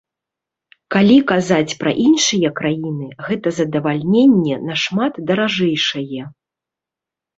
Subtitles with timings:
[0.95, 6.23] Калі казаць пра іншыя краіны, гэтае задавальненне нашмат даражэйшае.